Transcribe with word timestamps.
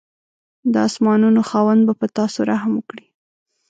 د 0.73 0.75
اسمانانو 0.87 1.41
خاوند 1.49 1.81
به 1.87 1.93
په 1.99 2.07
تاسو 2.17 2.39
رحم 2.49 2.71
وکړي. 2.75 3.05